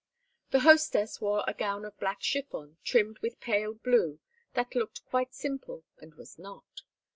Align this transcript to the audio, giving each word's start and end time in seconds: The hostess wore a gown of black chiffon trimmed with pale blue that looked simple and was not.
The 0.49 0.61
hostess 0.61 1.21
wore 1.21 1.43
a 1.47 1.53
gown 1.53 1.85
of 1.85 1.95
black 1.99 2.21
chiffon 2.23 2.77
trimmed 2.83 3.19
with 3.19 3.39
pale 3.39 3.75
blue 3.75 4.19
that 4.55 4.73
looked 4.73 5.01
simple 5.29 5.83
and 5.99 6.15
was 6.15 6.39
not. 6.39 6.81